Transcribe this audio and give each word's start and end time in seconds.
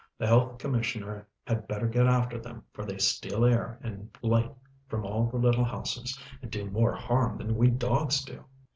The 0.17 0.25
health 0.25 0.57
commissioner 0.57 1.27
had 1.45 1.67
better 1.67 1.85
get 1.85 2.07
after 2.07 2.39
them, 2.39 2.63
for 2.73 2.83
they 2.83 2.97
steal 2.97 3.45
air 3.45 3.77
and 3.83 4.09
light 4.23 4.51
from 4.87 5.05
all 5.05 5.27
the 5.27 5.37
little 5.37 5.63
houses, 5.63 6.19
and 6.41 6.49
do 6.49 6.65
more 6.71 6.95
harm 6.95 7.37
than 7.37 7.55
we 7.55 7.69
dogs 7.69 8.25
do. 8.25 8.43